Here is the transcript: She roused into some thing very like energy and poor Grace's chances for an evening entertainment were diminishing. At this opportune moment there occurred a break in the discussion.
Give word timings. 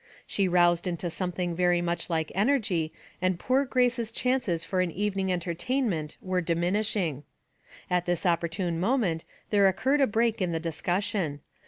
She 0.25 0.47
roused 0.47 0.87
into 0.87 1.11
some 1.11 1.31
thing 1.31 1.53
very 1.55 1.79
like 2.09 2.31
energy 2.33 2.91
and 3.21 3.37
poor 3.37 3.65
Grace's 3.65 4.09
chances 4.11 4.63
for 4.65 4.81
an 4.81 4.89
evening 4.89 5.31
entertainment 5.31 6.17
were 6.23 6.41
diminishing. 6.41 7.23
At 7.87 8.07
this 8.07 8.25
opportune 8.25 8.79
moment 8.79 9.25
there 9.51 9.67
occurred 9.67 10.01
a 10.01 10.07
break 10.07 10.41
in 10.41 10.53
the 10.53 10.59
discussion. 10.59 11.41